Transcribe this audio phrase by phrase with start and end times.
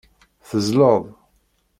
[0.47, 1.03] Teẓẓleḍ.